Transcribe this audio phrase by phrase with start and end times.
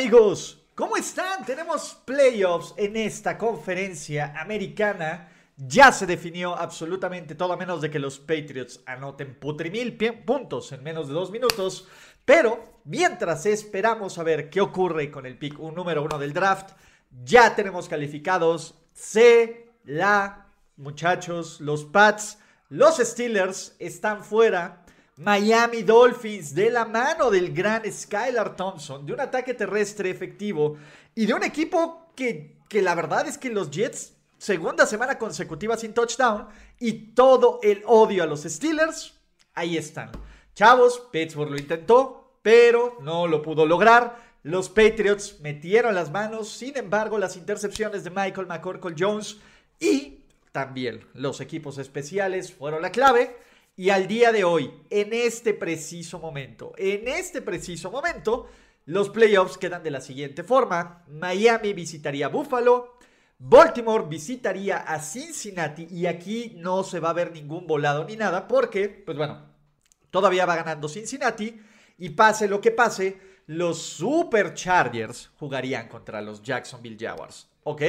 [0.00, 1.44] Amigos, ¿cómo están?
[1.44, 5.28] Tenemos playoffs en esta conferencia americana.
[5.58, 10.82] Ya se definió absolutamente todo a menos de que los Patriots anoten putrimil puntos en
[10.82, 11.86] menos de dos minutos.
[12.24, 16.70] Pero mientras esperamos a ver qué ocurre con el pick número uno del draft,
[17.22, 20.46] ya tenemos calificados C, la,
[20.78, 22.38] muchachos, los Pats,
[22.70, 24.79] los Steelers están fuera.
[25.20, 30.78] Miami Dolphins de la mano del gran Skylar Thompson, de un ataque terrestre efectivo
[31.14, 35.76] y de un equipo que, que la verdad es que los Jets, segunda semana consecutiva
[35.76, 36.46] sin touchdown
[36.78, 39.12] y todo el odio a los Steelers,
[39.52, 40.10] ahí están.
[40.54, 44.16] Chavos, Pittsburgh lo intentó, pero no lo pudo lograr.
[44.42, 49.36] Los Patriots metieron las manos, sin embargo, las intercepciones de Michael McCorkle Jones
[49.78, 53.49] y también los equipos especiales fueron la clave.
[53.80, 58.46] Y al día de hoy, en este preciso momento, en este preciso momento,
[58.84, 61.02] los playoffs quedan de la siguiente forma.
[61.08, 62.98] Miami visitaría Buffalo,
[63.38, 68.46] Baltimore visitaría a Cincinnati y aquí no se va a ver ningún volado ni nada
[68.46, 69.46] porque, pues bueno,
[70.10, 71.58] todavía va ganando Cincinnati
[71.96, 73.16] y pase lo que pase,
[73.46, 77.80] los Superchargers jugarían contra los Jacksonville Jaguars, ¿ok?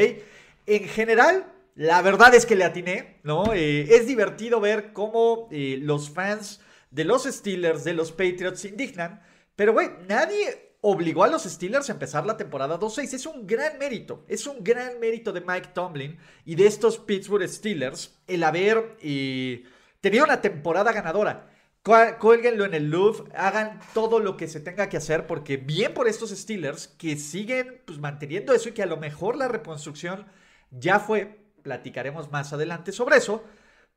[0.68, 3.54] En general, la verdad es que le atiné, ¿no?
[3.54, 8.70] Eh, es divertido ver cómo eh, los fans de los Steelers, de los Patriots se
[8.70, 9.22] indignan.
[9.56, 13.14] Pero, güey, nadie obligó a los Steelers a empezar la temporada 2-6.
[13.14, 14.26] Es un gran mérito.
[14.28, 19.64] Es un gran mérito de Mike Tomlin y de estos Pittsburgh Steelers el haber eh,
[20.02, 21.48] tenido una temporada ganadora.
[21.84, 26.08] Cuélguenlo en el Louvre, hagan todo lo que se tenga que hacer, porque bien por
[26.08, 30.28] estos Steelers que siguen pues, manteniendo eso y que a lo mejor la reconstrucción
[30.70, 33.44] ya fue, platicaremos más adelante sobre eso.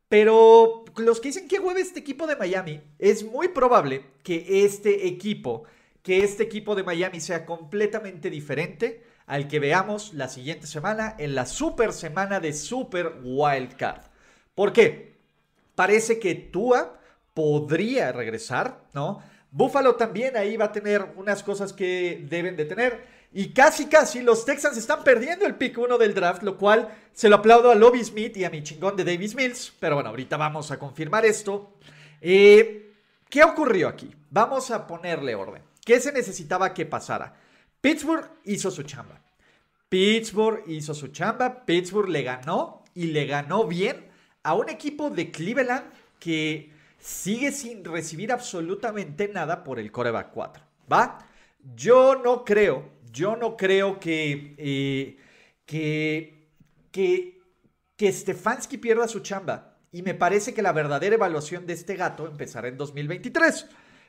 [0.09, 5.07] Pero los que dicen que hueve este equipo de Miami, es muy probable que este
[5.07, 5.65] equipo,
[6.03, 11.35] que este equipo de Miami sea completamente diferente al que veamos la siguiente semana en
[11.35, 14.03] la super semana de Super Wild Card.
[14.55, 15.15] ¿Por qué?
[15.75, 17.01] Parece que Tua
[17.33, 19.23] podría regresar, ¿no?
[19.51, 23.07] Buffalo también ahí va a tener unas cosas que deben de tener.
[23.37, 27.29] Y casi, casi los Texans están perdiendo el pick 1 del draft, lo cual se
[27.29, 29.73] lo aplaudo a Lobby Smith y a mi chingón de Davis Mills.
[29.81, 31.73] Pero bueno, ahorita vamos a confirmar esto.
[32.21, 32.93] Eh,
[33.29, 34.15] ¿Qué ocurrió aquí?
[34.31, 35.63] Vamos a ponerle orden.
[35.85, 37.35] ¿Qué se necesitaba que pasara?
[37.81, 39.21] Pittsburgh hizo su chamba.
[39.89, 41.65] Pittsburgh hizo su chamba.
[41.65, 44.07] Pittsburgh le ganó y le ganó bien
[44.45, 45.91] a un equipo de Cleveland
[46.21, 50.63] que sigue sin recibir absolutamente nada por el coreback 4.
[50.93, 51.19] ¿Va?
[51.75, 55.17] Yo no creo yo no creo que, eh,
[55.65, 56.51] que,
[56.91, 59.79] que, Stefanski pierda su chamba.
[59.93, 63.67] Y me parece que la verdadera evaluación de este gato empezará en 2023.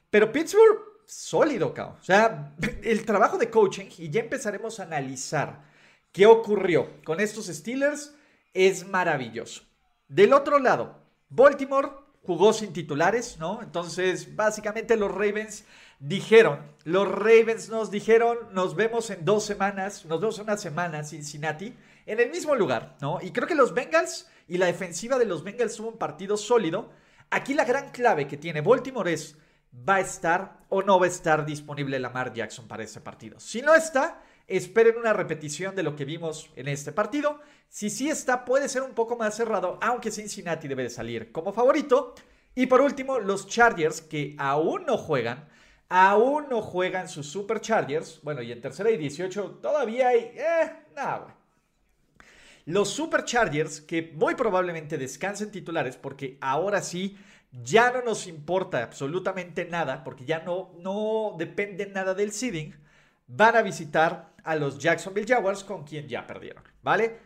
[0.09, 1.97] Pero Pittsburgh, sólido, cabrón.
[2.01, 5.63] O sea, el trabajo de coaching, y ya empezaremos a analizar
[6.11, 8.15] qué ocurrió con estos Steelers,
[8.53, 9.61] es maravilloso.
[10.07, 10.99] Del otro lado,
[11.29, 11.89] Baltimore
[12.23, 13.61] jugó sin titulares, ¿no?
[13.61, 15.65] Entonces, básicamente los Ravens
[16.07, 21.03] dijeron, los Ravens nos dijeron, nos vemos en dos semanas, nos vemos en una semana,
[21.03, 23.19] Cincinnati, en el mismo lugar, ¿no?
[23.21, 26.91] Y creo que los Bengals y la defensiva de los Bengals tuvo un partido sólido.
[27.31, 29.35] Aquí la gran clave que tiene Baltimore es,
[29.73, 33.39] ¿va a estar o no va a estar disponible Lamar Jackson para ese partido?
[33.39, 37.39] Si no está, esperen una repetición de lo que vimos en este partido.
[37.67, 41.51] Si sí está, puede ser un poco más cerrado, aunque Cincinnati debe de salir como
[41.51, 42.13] favorito.
[42.53, 45.49] Y por último, los Chargers, que aún no juegan,
[45.89, 48.21] Aún no juegan sus Superchargers.
[48.23, 50.31] Bueno, y en tercera y 18 todavía hay...
[50.35, 51.33] Eh, nada, güey.
[52.65, 57.15] Los Superchargers, que muy probablemente descansen titulares, porque ahora sí
[57.51, 62.75] ya no nos importa absolutamente nada, porque ya no, no depende nada del seeding,
[63.27, 67.19] van a visitar a los Jacksonville Jaguars con quien ya perdieron, ¿vale?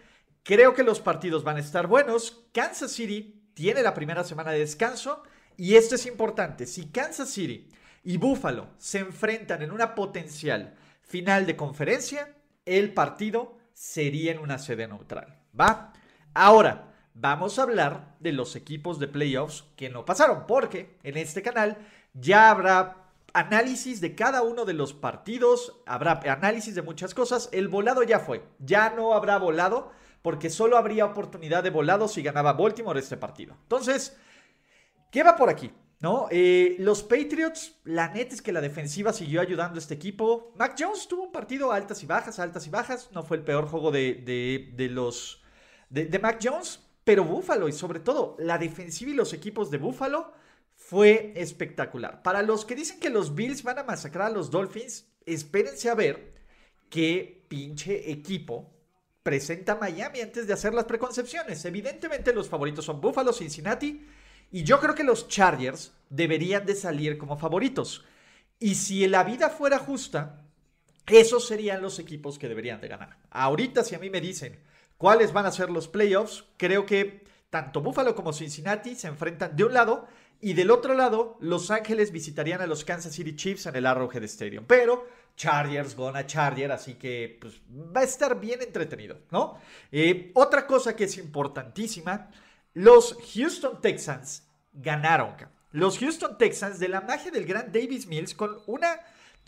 [0.44, 2.46] Creo que los partidos van a estar buenos.
[2.54, 5.24] Kansas City tiene la primera semana de descanso
[5.58, 6.66] y esto es importante.
[6.66, 7.70] Si Kansas City
[8.04, 12.36] y Buffalo se enfrentan en una potencial final de conferencia,
[12.66, 15.40] el partido sería en una sede neutral.
[15.60, 15.94] ¿Va?
[16.34, 21.42] Ahora, vamos a hablar de los equipos de playoffs que no pasaron, porque en este
[21.42, 21.78] canal
[22.14, 27.50] ya habrá análisis de cada uno de los partidos, habrá análisis de muchas cosas.
[27.52, 29.92] El volado ya fue, ya no habrá volado
[30.22, 33.56] porque solo habría oportunidad de volado si ganaba Baltimore este partido.
[33.64, 34.18] Entonces,
[35.12, 35.72] ¿qué va por aquí?
[36.02, 36.28] ¿No?
[36.32, 40.54] Eh, los Patriots, la neta es que la defensiva siguió ayudando a este equipo.
[40.56, 43.10] Mac Jones tuvo un partido altas y bajas, altas y bajas.
[43.12, 45.44] No fue el peor juego de, los
[45.90, 49.78] de, de Mac Jones, pero Buffalo y sobre todo la defensiva y los equipos de
[49.78, 50.32] Buffalo
[50.74, 52.24] fue espectacular.
[52.24, 55.96] Para los que dicen que los Bills van a masacrar a los Dolphins, espérense a
[55.96, 56.34] ver
[56.90, 58.72] qué pinche equipo
[59.22, 61.66] presenta Miami antes de hacer las preconcepciones.
[61.66, 64.06] Evidentemente los favoritos son Buffalo, Cincinnati
[64.52, 68.04] y yo creo que los Chargers deberían de salir como favoritos.
[68.60, 70.42] Y si la vida fuera justa,
[71.08, 73.18] esos serían los equipos que deberían de ganar.
[73.30, 74.60] Ahorita si a mí me dicen
[74.98, 79.64] cuáles van a ser los playoffs, creo que tanto Buffalo como Cincinnati se enfrentan de
[79.64, 80.08] un lado
[80.42, 84.24] y del otro lado, Los Ángeles visitarían a los Kansas City Chiefs en el Arrowhead
[84.24, 84.64] Stadium.
[84.66, 89.58] Pero Chargers gonna Charger, así que pues, va a estar bien entretenido, ¿no?
[89.92, 92.30] Eh, otra cosa que es importantísima,
[92.74, 94.44] los Houston Texans
[94.74, 95.36] ganaron.
[95.72, 99.00] Los Houston Texans de la magia del gran Davis Mills con una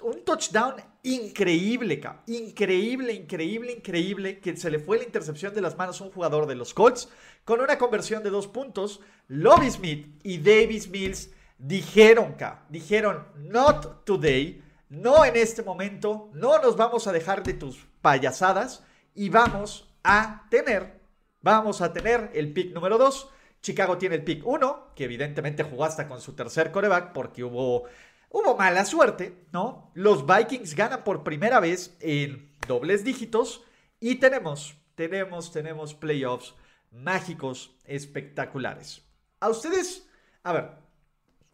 [0.03, 6.01] un touchdown increíble, increíble, increíble, increíble, que se le fue la intercepción de las manos
[6.01, 7.09] a un jugador de los Colts,
[7.45, 12.35] con una conversión de dos puntos, Lobby Smith y Davis Mills dijeron,
[12.69, 18.83] dijeron, not today, no en este momento, no nos vamos a dejar de tus payasadas
[19.13, 21.00] y vamos a tener,
[21.41, 23.29] vamos a tener el pick número 2.
[23.61, 27.87] Chicago tiene el pick 1, que evidentemente jugó hasta con su tercer coreback porque hubo
[28.33, 29.91] Hubo mala suerte, ¿no?
[29.93, 33.61] Los Vikings ganan por primera vez en dobles dígitos
[33.99, 36.55] y tenemos, tenemos, tenemos playoffs
[36.91, 39.03] mágicos espectaculares.
[39.41, 40.07] A ustedes,
[40.43, 40.69] a ver,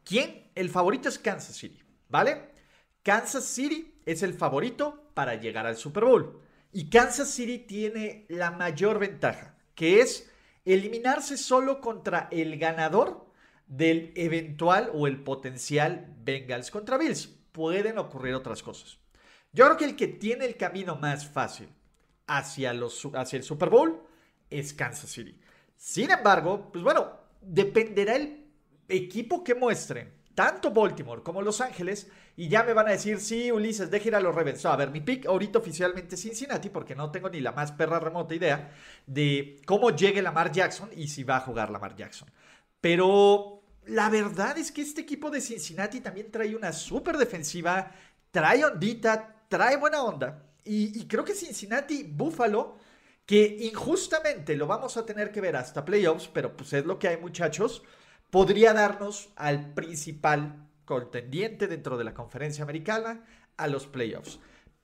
[0.04, 0.52] ¿quién?
[0.54, 2.52] El favorito es Kansas City, ¿vale?
[3.02, 6.44] Kansas City es el favorito para llegar al Super Bowl.
[6.72, 10.28] Y Kansas City tiene la mayor ventaja, que es
[10.66, 13.28] eliminarse solo contra el ganador
[13.68, 17.28] del eventual o el potencial Bengals contra Bills.
[17.52, 18.98] Pueden ocurrir otras cosas.
[19.54, 21.70] Yo creo que el que tiene el camino más fácil
[22.26, 24.02] hacia, los, hacia el Super Bowl
[24.50, 25.40] es Kansas City.
[25.76, 28.48] Sin embargo, pues bueno, dependerá el
[28.90, 33.52] equipo que muestren, tanto Baltimore como Los Ángeles, y ya me van a decir, sí,
[33.52, 34.64] Ulises, deje ir a los Ravens.
[34.68, 38.00] a ver, mi pick ahorita oficialmente es Cincinnati, porque no tengo ni la más perra
[38.00, 38.72] remota idea
[39.08, 42.30] de cómo llegue Lamar Jackson y si va a jugar Lamar Jackson.
[42.80, 47.92] Pero la verdad es que este equipo de Cincinnati también trae una súper defensiva,
[48.30, 50.44] trae ondita, trae buena onda.
[50.64, 52.78] Y, creo que Cincinnati, Buffalo,
[53.26, 57.08] que injustamente lo vamos a tener que ver hasta playoffs, pero pues es lo que
[57.08, 57.82] hay muchachos,
[58.30, 63.26] podría darnos al principal contendiente dentro de la conferencia americana
[63.58, 64.40] a los playoffs.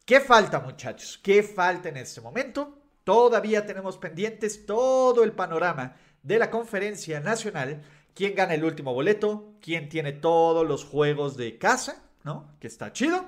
[0.05, 1.19] ¿Qué falta muchachos?
[1.23, 2.77] ¿Qué falta en este momento?
[3.03, 7.81] Todavía tenemos pendientes todo el panorama de la conferencia nacional
[8.13, 12.55] quién gana el último boleto, quién tiene todos los juegos de casa, ¿no?
[12.59, 13.25] Que está chido.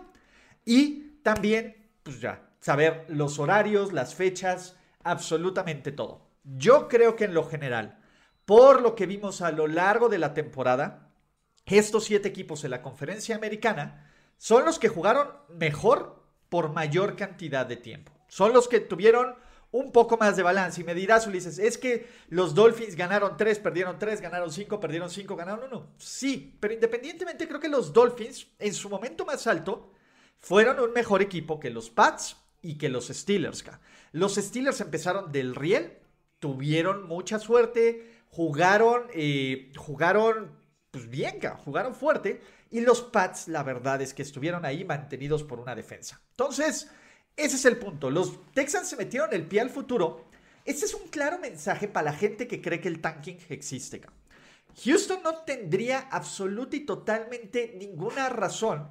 [0.64, 6.28] Y también, pues ya, saber los horarios, las fechas, absolutamente todo.
[6.44, 8.00] Yo creo que en lo general,
[8.46, 11.12] por lo que vimos a lo largo de la temporada,
[11.66, 17.66] estos siete equipos en la conferencia americana son los que jugaron mejor por mayor cantidad
[17.66, 18.12] de tiempo.
[18.28, 19.36] Son los que tuvieron
[19.72, 20.80] un poco más de balance.
[20.80, 25.10] Y me dirás, Ulises, es que los Dolphins ganaron 3, perdieron 3, ganaron 5, perdieron
[25.10, 25.88] 5, ganaron 1.
[25.98, 29.92] Sí, pero independientemente creo que los Dolphins en su momento más alto
[30.40, 33.66] fueron un mejor equipo que los Pats y que los Steelers.
[34.14, 35.98] Los Steelers empezaron del riel,
[36.40, 40.52] tuvieron mucha suerte, jugaron, eh, jugaron
[40.92, 42.42] pues bien, jugaron fuerte.
[42.70, 46.22] Y los Pats, la verdad es que estuvieron ahí mantenidos por una defensa.
[46.32, 46.90] Entonces,
[47.38, 48.10] ese es el punto.
[48.10, 50.26] Los Texans se metieron el pie al futuro.
[50.66, 54.02] Este es un claro mensaje para la gente que cree que el tanking existe.
[54.84, 58.90] Houston no tendría absoluta y totalmente ninguna razón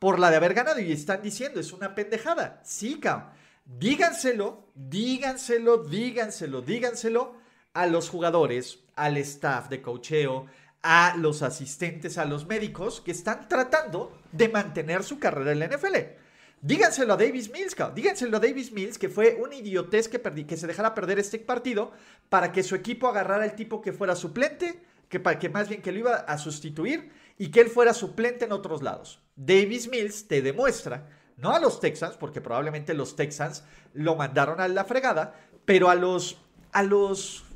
[0.00, 0.80] por la de haber ganado.
[0.80, 2.60] Y están diciendo, es una pendejada.
[2.64, 3.30] Sí, cabrón.
[3.64, 7.39] Díganselo, díganselo, díganselo, díganselo
[7.74, 10.46] a los jugadores, al staff de cocheo,
[10.82, 15.68] a los asistentes, a los médicos que están tratando de mantener su carrera en la
[15.68, 15.96] NFL.
[16.62, 17.94] Díganselo a Davis Mills, cabrón.
[17.94, 21.92] Díganselo a Davis Mills que fue un idiotez que, que se dejara perder este partido
[22.28, 25.92] para que su equipo agarrara el tipo que fuera suplente, que, que más bien que
[25.92, 29.22] lo iba a sustituir y que él fuera suplente en otros lados.
[29.36, 31.08] Davis Mills te demuestra,
[31.38, 35.34] no a los Texans, porque probablemente los Texans lo mandaron a la fregada,
[35.64, 37.46] pero a los, a los,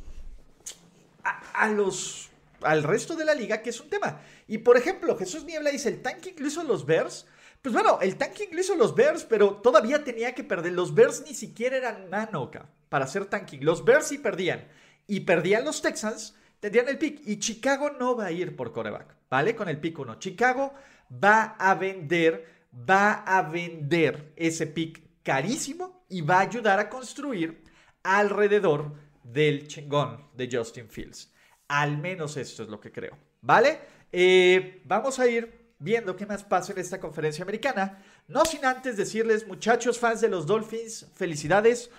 [1.54, 2.30] a, los,
[2.61, 4.20] al resto de la liga, que es un tema.
[4.46, 7.26] Y por ejemplo, Jesús Niebla dice, el tanking lo hizo los Bears.
[7.62, 10.73] Pues bueno, el tanking lo hizo los Bears, pero todavía tenía que perder.
[10.73, 12.50] Los Bears ni siquiera eran mano
[12.90, 13.64] para hacer tanking.
[13.64, 14.68] Los Bears sí perdían.
[15.06, 17.23] Y perdían los Texans, tendrían el pick.
[17.26, 19.54] Y Chicago no va a ir por coreback, ¿vale?
[19.54, 20.18] Con el pick 1.
[20.18, 20.75] Chicago
[21.12, 27.62] va a vender, va a vender ese pick carísimo y va a ayudar a construir
[28.02, 31.33] alrededor del chingón de Justin Fields.
[31.74, 33.80] Al menos esto es lo que creo, ¿vale?
[34.12, 38.00] Eh, vamos a ir viendo qué más pasa en esta conferencia americana.
[38.28, 41.90] No sin antes decirles, muchachos fans de los Dolphins, felicidades.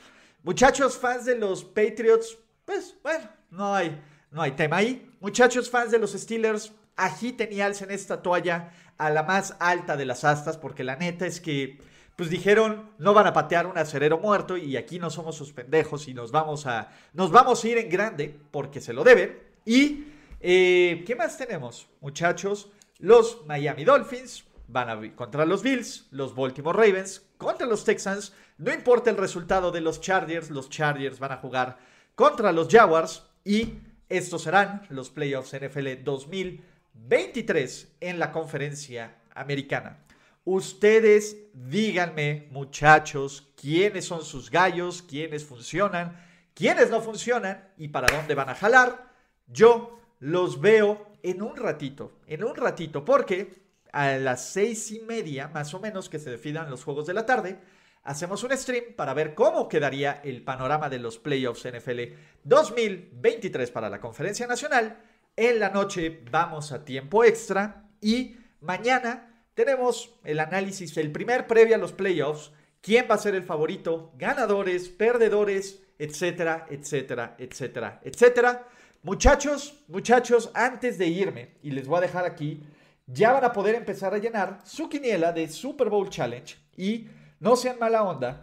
[0.43, 4.01] Muchachos fans de los Patriots, pues bueno, no hay,
[4.31, 5.11] no hay tema ahí.
[5.19, 10.05] Muchachos fans de los Steelers, agiten y alcen esta toalla a la más alta de
[10.05, 11.79] las astas, porque la neta es que
[12.15, 16.07] pues dijeron, no van a patear un acerero muerto y aquí no somos sus pendejos
[16.07, 19.44] y nos vamos a, nos vamos a ir en grande porque se lo deben.
[19.65, 20.05] Y,
[20.39, 22.69] eh, ¿qué más tenemos, muchachos?
[22.99, 28.33] Los Miami Dolphins van a contra los Bills, los Baltimore Ravens contra los Texans.
[28.57, 31.77] No importa el resultado de los Chargers, los Chargers van a jugar
[32.13, 33.73] contra los Jaguars y
[34.07, 39.97] estos serán los playoffs NFL 2023 en la conferencia americana.
[40.45, 48.35] Ustedes díganme, muchachos, quiénes son sus gallos, quiénes funcionan, quiénes no funcionan y para dónde
[48.35, 49.04] van a jalar.
[49.47, 55.47] Yo los veo en un ratito, en un ratito, porque a las seis y media,
[55.47, 57.59] más o menos, que se definan los juegos de la tarde,
[58.03, 63.89] hacemos un stream para ver cómo quedaría el panorama de los playoffs NFL 2023 para
[63.89, 64.97] la Conferencia Nacional.
[65.35, 71.75] En la noche vamos a tiempo extra y mañana tenemos el análisis, el primer previo
[71.75, 78.67] a los playoffs, quién va a ser el favorito, ganadores, perdedores, etcétera, etcétera, etcétera, etcétera.
[79.05, 82.63] Muchachos, muchachos, antes de irme, y les voy a dejar aquí,
[83.05, 87.07] ya van a poder empezar a llenar su quiniela de Super Bowl Challenge y
[87.39, 88.41] no sean mala onda,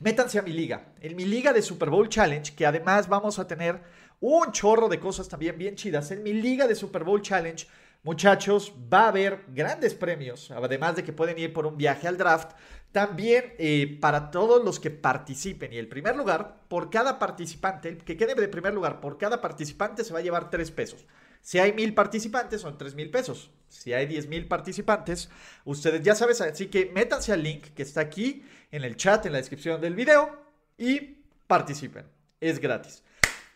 [0.00, 3.46] métanse a mi liga, en mi liga de Super Bowl Challenge, que además vamos a
[3.46, 3.80] tener
[4.18, 6.10] un chorro de cosas también bien chidas.
[6.10, 7.64] En mi liga de Super Bowl Challenge
[8.04, 12.18] Muchachos, va a haber grandes premios, además de que pueden ir por un viaje al
[12.18, 12.50] draft.
[12.94, 15.72] También eh, para todos los que participen.
[15.72, 20.04] Y el primer lugar, por cada participante, que quede de primer lugar, por cada participante
[20.04, 21.04] se va a llevar tres pesos.
[21.40, 23.50] Si hay mil participantes, son tres mil pesos.
[23.68, 25.28] Si hay diez mil participantes,
[25.64, 29.32] ustedes ya saben, así que métanse al link que está aquí en el chat, en
[29.32, 30.30] la descripción del video
[30.78, 31.00] y
[31.48, 32.06] participen.
[32.40, 33.02] Es gratis.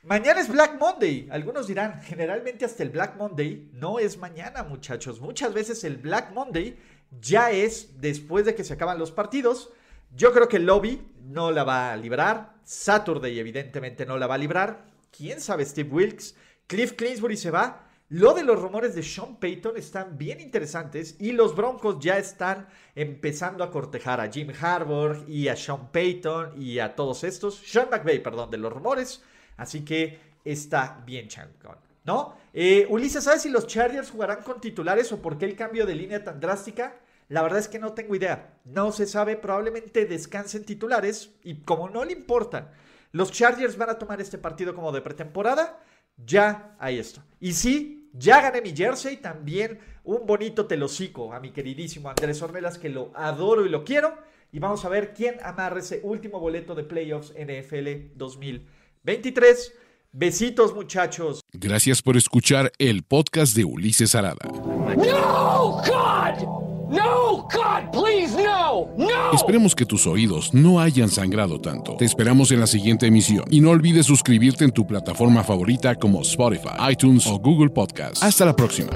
[0.02, 1.28] Mañana es Black Monday.
[1.30, 5.20] Algunos dirán, generalmente hasta el Black Monday no es mañana, muchachos.
[5.20, 6.76] Muchas veces el Black Monday
[7.20, 9.70] ya es después de que se acaban los partidos.
[10.14, 12.54] Yo creo que lobby no la va a librar.
[12.64, 14.86] Saturday evidentemente no la va a librar.
[15.10, 16.36] ¿Quién sabe Steve Wilkes?
[16.66, 17.88] Cliff Clinsbury se va.
[18.10, 22.66] Lo de los rumores de Sean Payton están bien interesantes y los Broncos ya están
[22.94, 27.56] empezando a cortejar a Jim Harbaugh y a Sean Payton y a todos estos.
[27.56, 29.22] Sean McVay, perdón, de los rumores.
[29.58, 31.76] Así que está bien chancón,
[32.08, 32.34] ¿no?
[32.54, 35.94] Eh, Ulises, ¿sabes si los Chargers jugarán con titulares o por qué el cambio de
[35.94, 36.96] línea tan drástica?
[37.28, 38.58] La verdad es que no tengo idea.
[38.64, 42.70] No se sabe, probablemente descansen titulares y como no le importan,
[43.12, 45.80] los Chargers van a tomar este partido como de pretemporada,
[46.16, 47.22] ya hay esto.
[47.40, 52.78] Y sí, ya gané mi jersey, también un bonito telocico a mi queridísimo Andrés Ornelas,
[52.78, 54.16] que lo adoro y lo quiero.
[54.50, 58.68] Y vamos a ver quién amarra ese último boleto de playoffs NFL 2020.
[60.12, 60.12] 23.
[60.12, 61.40] Besitos muchachos.
[61.52, 64.48] Gracias por escuchar el podcast de Ulises Arada.
[64.96, 66.58] No, God.
[66.90, 68.88] No, God, please, no.
[68.96, 69.32] No.
[69.32, 71.96] Esperemos que tus oídos no hayan sangrado tanto.
[71.96, 76.22] Te esperamos en la siguiente emisión y no olvides suscribirte en tu plataforma favorita como
[76.22, 78.22] Spotify, iTunes o Google Podcast.
[78.22, 78.90] Hasta la próxima.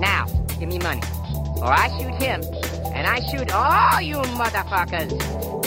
[0.00, 0.26] Now,
[0.58, 1.00] give me money
[1.62, 2.40] or I shoot him
[2.94, 5.63] and I shoot all you motherfuckers.